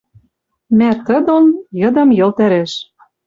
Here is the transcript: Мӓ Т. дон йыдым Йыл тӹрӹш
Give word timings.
Мӓ 0.77 0.91
Т. 1.05 1.07
дон 1.27 1.45
йыдым 1.79 2.09
Йыл 2.17 2.31
тӹрӹш 2.37 2.71